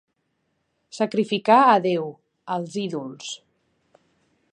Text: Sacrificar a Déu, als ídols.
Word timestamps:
Sacrificar 0.99 1.59
a 1.65 1.75
Déu, 1.83 2.07
als 2.57 2.79
ídols. 2.85 3.29